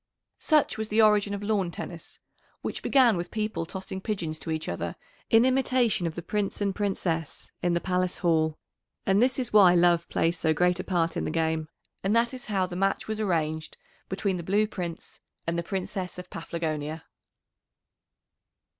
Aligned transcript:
Such 0.39 0.79
was 0.79 0.87
the 0.87 0.99
origin 0.99 1.35
of 1.35 1.43
lawn 1.43 1.69
tennis, 1.69 2.17
which 2.63 2.81
began 2.81 3.15
with 3.15 3.29
people 3.29 3.67
tossing 3.67 4.01
pigeons 4.01 4.39
to 4.39 4.49
each 4.49 4.67
other 4.67 4.95
in 5.29 5.45
imitation 5.45 6.07
of 6.07 6.15
the 6.15 6.23
Prince 6.23 6.59
and 6.59 6.73
Princess 6.73 7.51
in 7.61 7.75
the 7.75 7.79
Palace 7.79 8.17
Hall. 8.17 8.57
And 9.05 9.21
this 9.21 9.37
is 9.37 9.53
why 9.53 9.75
love 9.75 10.09
plays 10.09 10.39
so 10.39 10.55
great 10.55 10.79
a 10.79 10.83
part 10.83 11.15
in 11.15 11.23
the 11.25 11.29
game, 11.29 11.69
and 12.03 12.15
that 12.15 12.33
is 12.33 12.45
how 12.45 12.65
the 12.65 12.75
match 12.75 13.07
was 13.07 13.19
arranged 13.19 13.77
between 14.09 14.37
the 14.37 14.41
Blue 14.43 14.65
Prince 14.65 15.19
and 15.45 15.55
the 15.55 15.61
Princess 15.61 16.17
of 16.17 16.31
Paphlagonia. 16.31 17.03